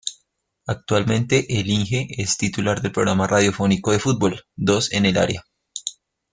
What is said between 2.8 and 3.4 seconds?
del programa